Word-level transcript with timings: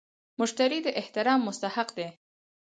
مشتري 0.39 0.79
د 0.83 0.87
احترام 1.01 1.39
مستحق 1.47 1.89
دی. 1.97 2.07